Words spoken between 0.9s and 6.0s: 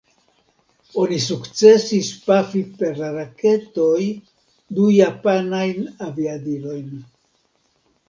Oni sukcesis pafi per la raketoj du japanajn